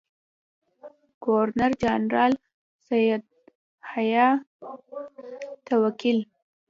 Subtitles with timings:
[1.23, 2.33] ګورنرجنرال
[2.85, 4.27] سیندهیا
[5.65, 6.17] ته ولیکل.